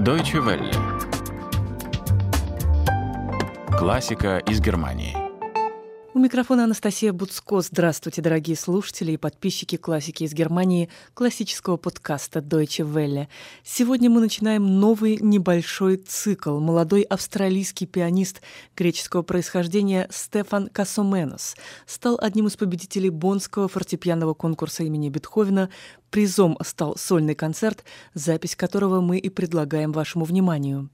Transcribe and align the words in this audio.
Deutsche 0.00 0.38
Welle. 0.38 0.72
Классика 3.76 4.38
из 4.38 4.58
Германии. 4.58 5.14
У 6.12 6.18
микрофона 6.18 6.64
Анастасия 6.64 7.12
Буцко. 7.12 7.60
Здравствуйте, 7.60 8.20
дорогие 8.20 8.56
слушатели 8.56 9.12
и 9.12 9.16
подписчики 9.16 9.76
классики 9.76 10.24
из 10.24 10.32
Германии, 10.32 10.88
классического 11.14 11.76
подкаста 11.76 12.40
Deutsche 12.40 12.84
Welle. 12.84 13.28
Сегодня 13.62 14.10
мы 14.10 14.20
начинаем 14.20 14.80
новый 14.80 15.18
небольшой 15.20 15.98
цикл. 15.98 16.58
Молодой 16.58 17.02
австралийский 17.02 17.86
пианист 17.86 18.42
греческого 18.76 19.22
происхождения 19.22 20.08
Стефан 20.10 20.68
Касоменос 20.68 21.56
стал 21.86 22.18
одним 22.20 22.48
из 22.48 22.56
победителей 22.56 23.10
Боннского 23.10 23.68
фортепианного 23.68 24.34
конкурса 24.34 24.82
имени 24.82 25.10
Бетховена. 25.10 25.68
Призом 26.10 26.58
стал 26.64 26.96
сольный 26.96 27.34
концерт, 27.34 27.84
запись 28.14 28.56
которого 28.56 29.00
мы 29.00 29.18
и 29.18 29.28
предлагаем 29.28 29.92
вашему 29.92 30.24
вниманию. 30.24 30.90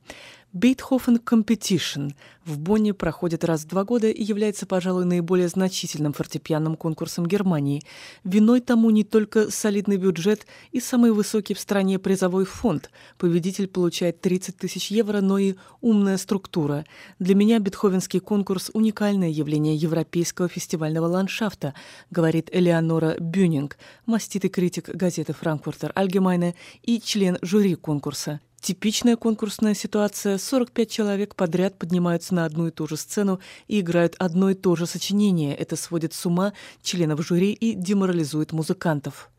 Beethoven 0.57 1.23
Competition 1.23 2.15
в 2.47 2.59
Бонне 2.59 2.95
проходит 2.95 3.45
раз 3.45 3.65
в 3.65 3.67
два 3.67 3.85
года 3.85 4.09
и 4.09 4.23
является, 4.23 4.65
пожалуй, 4.65 5.05
наиболее 5.05 5.49
значительным 5.49 6.15
фортепианным 6.15 6.77
конкурсом 6.77 7.27
Германии. 7.27 7.83
Виной 8.25 8.61
тому 8.61 8.89
не 8.89 9.05
только 9.05 9.51
солидный 9.51 9.99
бюджет 9.99 10.47
и 10.73 10.81
самый 10.81 11.13
высокий 11.13 11.53
в 11.53 11.61
стране 11.61 11.99
призовой 11.99 12.47
фонд. 12.47 12.91
Победитель 13.19 13.67
получает 13.67 14.23
30 14.23 14.57
тысяч 14.57 14.91
евро, 14.91 15.21
но 15.21 15.37
и 15.37 15.57
умная 15.83 16.17
структура. 16.17 16.87
Для 17.19 17.35
меня 17.35 17.59
бетховенский 17.59 18.21
конкурс– 18.21 18.71
уникальное 18.73 19.29
явление 19.29 19.77
европейского 19.77 20.49
фестивального 20.49 21.07
ландшафта, 21.07 21.75
говорит 22.11 22.49
Элеонора 22.51 23.17
Бюнинг, 23.19 23.77
маститый 24.07 24.49
критик 24.49 24.89
газеты 25.07 25.33
«Франкфуртер 25.33 25.93
Альгемайне» 25.95 26.57
и 26.83 27.01
член 27.01 27.39
жюри 27.41 27.77
конкурса. 27.77 28.41
Типичная 28.61 29.15
конкурсная 29.15 29.75
ситуация. 29.75 30.37
45 30.37 30.91
человек 30.91 31.37
подряд 31.37 31.79
поднимаются 31.79 32.35
на 32.35 32.45
одну 32.45 32.67
и 32.67 32.73
ту 32.73 32.89
же 32.89 32.97
сцену 32.97 33.39
и 33.69 33.79
играют 33.79 34.17
одно 34.19 34.51
и 34.51 34.55
то 34.55 34.75
же 34.75 34.87
сочинение. 34.87 35.55
Это 35.55 35.77
сводит 35.77 36.13
с 36.13 36.27
ума 36.27 36.55
членов 36.83 37.25
жюри 37.25 37.53
и 37.53 37.75
деморализует 37.75 38.51
музыкантов. 38.51 39.31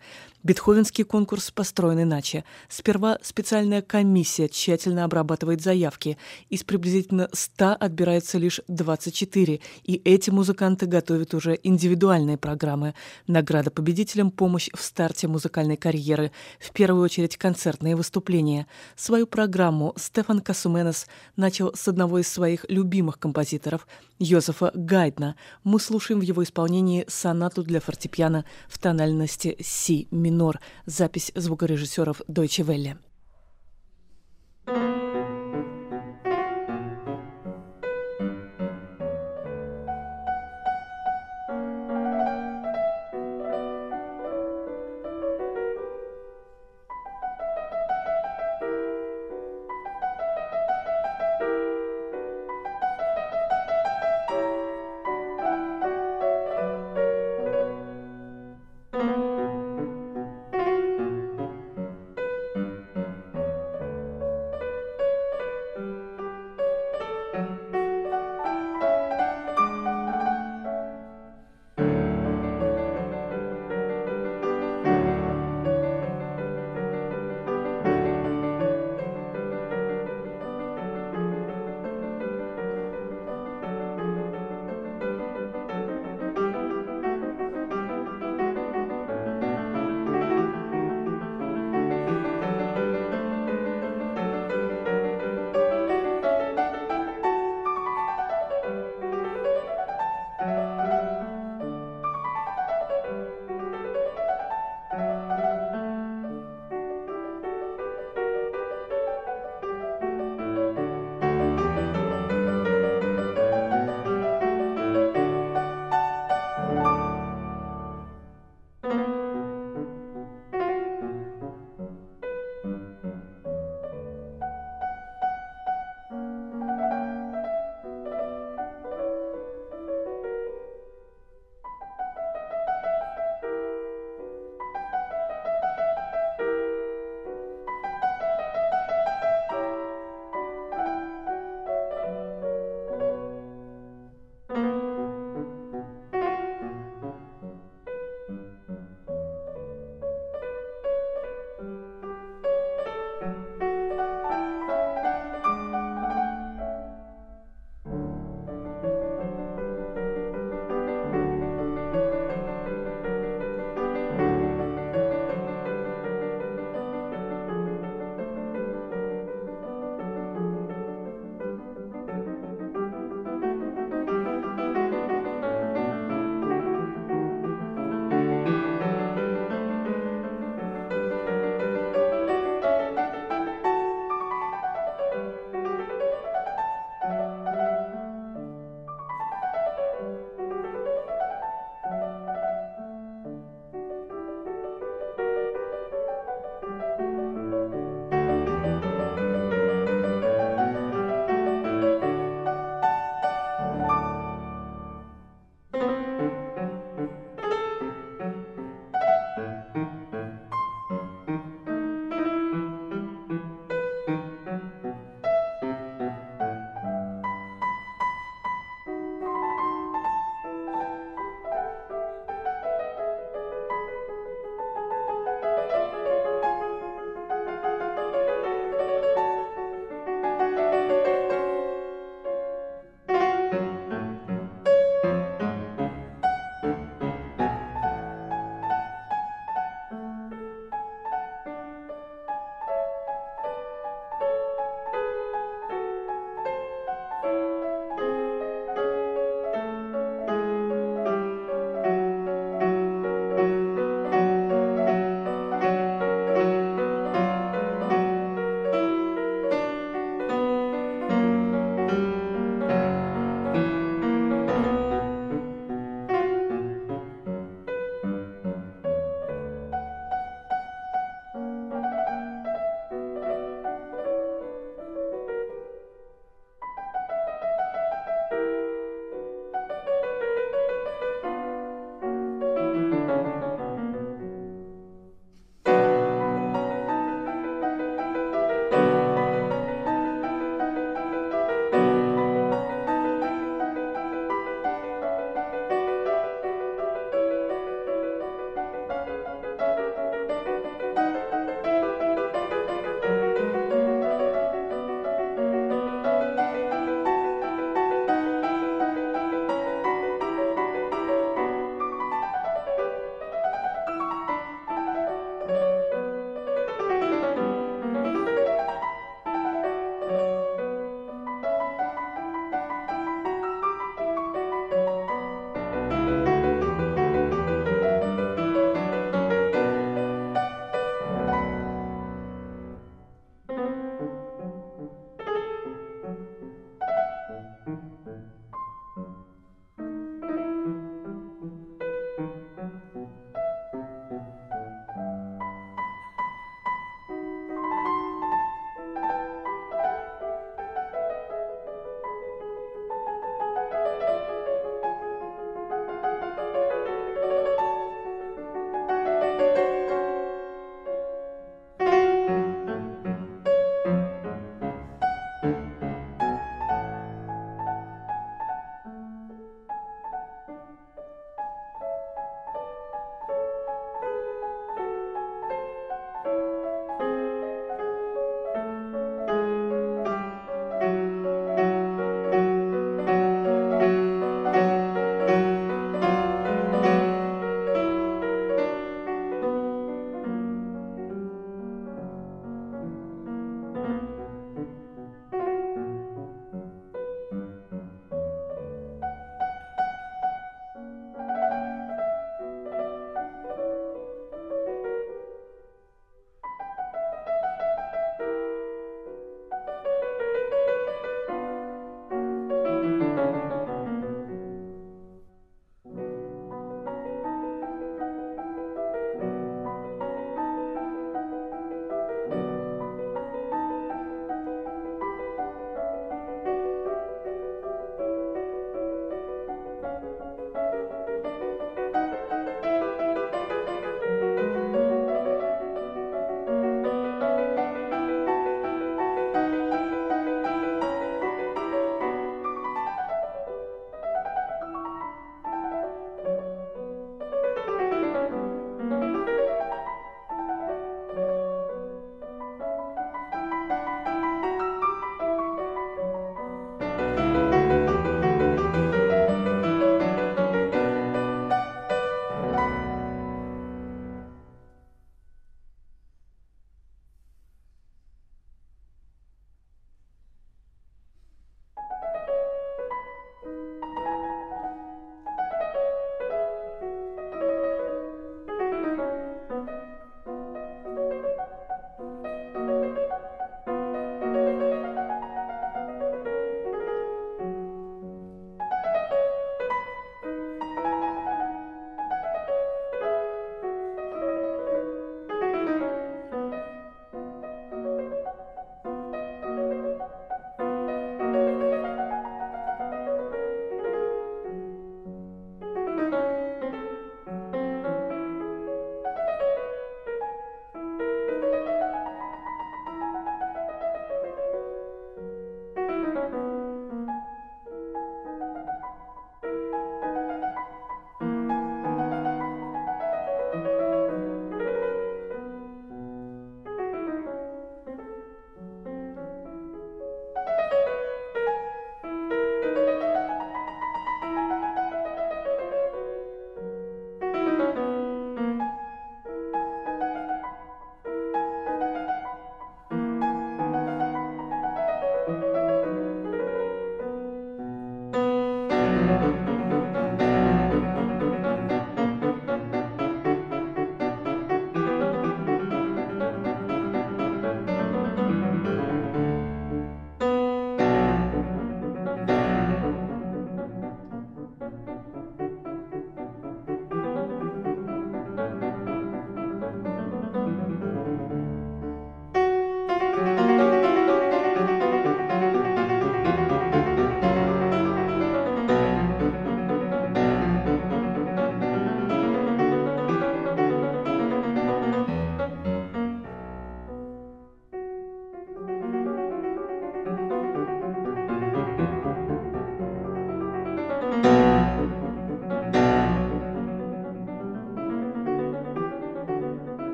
Бетховенский 0.43 1.03
конкурс 1.03 1.51
построен 1.51 2.01
иначе. 2.01 2.43
Сперва 2.69 3.17
специальная 3.21 3.81
комиссия 3.81 4.47
тщательно 4.47 5.03
обрабатывает 5.03 5.61
заявки. 5.61 6.17
Из 6.49 6.63
приблизительно 6.63 7.27
100 7.33 7.77
отбирается 7.79 8.37
лишь 8.37 8.61
24, 8.67 9.59
и 9.83 10.01
эти 10.05 10.29
музыканты 10.29 10.85
готовят 10.85 11.33
уже 11.33 11.59
индивидуальные 11.63 12.37
программы. 12.37 12.93
Награда 13.25 13.71
победителям– 13.71 14.31
помощь 14.37 14.69
в 14.73 14.81
старте 14.81 15.27
музыкальной 15.27 15.75
карьеры, 15.75 16.31
в 16.59 16.71
первую 16.71 17.03
очередь 17.03 17.37
концертные 17.37 17.95
выступления. 17.95 18.67
Свою 18.95 19.27
программу 19.27 19.93
Стефан 19.97 20.41
Касуменес 20.41 21.07
начал 21.35 21.73
с 21.75 21.87
одного 21.87 22.19
из 22.19 22.27
своих 22.27 22.65
любимых 22.69 23.19
композиторов– 23.19 23.87
Йозефа 24.19 24.71
Гайдна. 24.73 25.35
Мы 25.63 25.79
слушаем 25.79 26.19
в 26.19 26.23
его 26.23 26.43
исполнении 26.43 27.05
сонату 27.07 27.63
для 27.63 27.79
фортепиано 27.79 28.45
в 28.67 28.79
тональности 28.79 29.57
си 29.61 30.07
минор. 30.29 30.59
Запись 30.85 31.31
звукорежиссеров 31.35 32.21
Deutsche 32.27 32.63
Welle. 32.63 32.97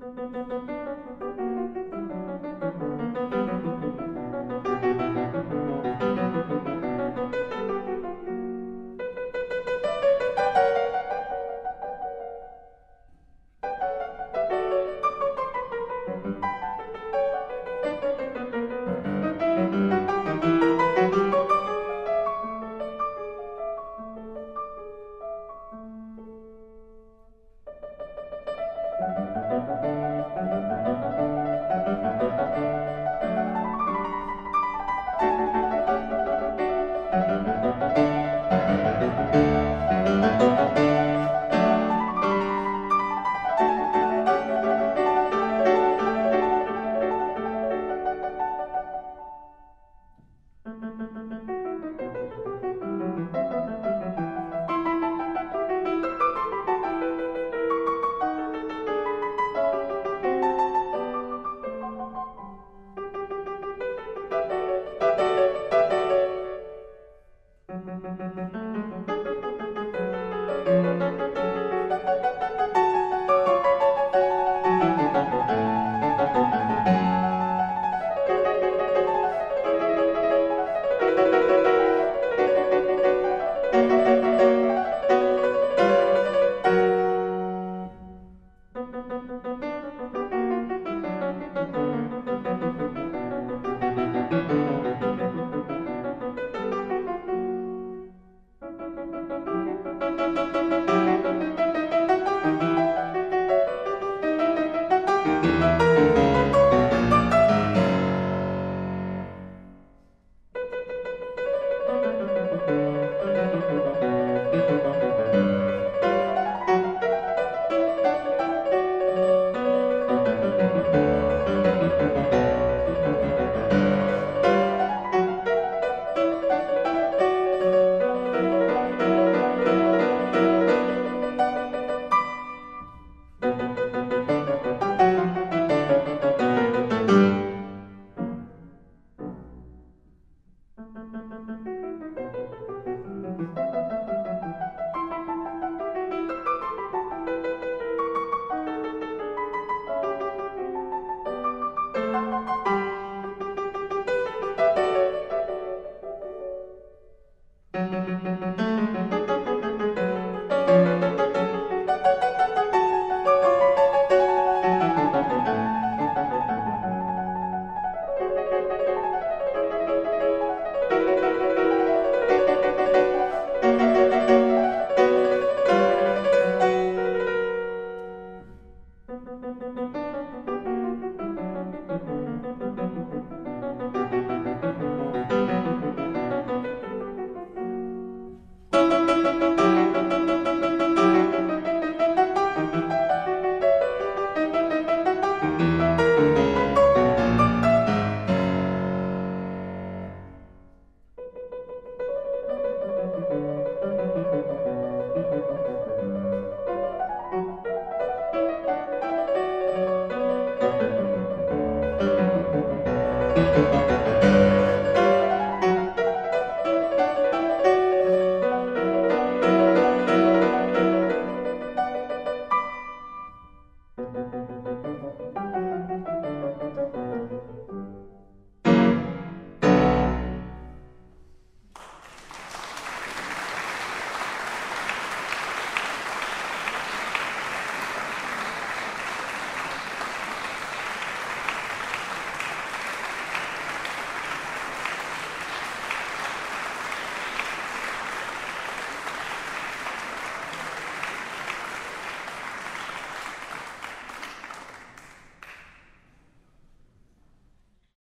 Música 0.00 0.77